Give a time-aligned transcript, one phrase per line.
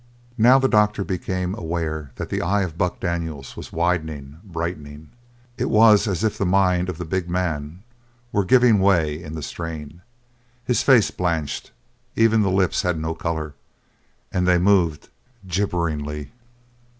[0.39, 5.11] Now the doctor became aware that the eye of Buck Daniels was widening, brightening;
[5.59, 7.83] it was as if the mind of the big man
[8.31, 10.01] were giving way in the strain.
[10.65, 11.71] His face blanched.
[12.15, 13.53] Even the lips had no colour,
[14.31, 15.09] and they moved,
[15.47, 16.31] gibberingly.